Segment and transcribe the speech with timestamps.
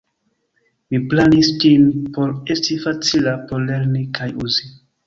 [0.93, 1.85] Mi planis ĝin
[2.17, 4.77] por esti facila por lerni kaj uzi.